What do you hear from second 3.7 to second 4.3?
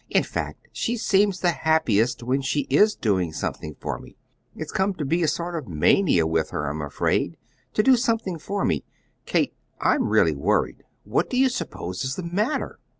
for me.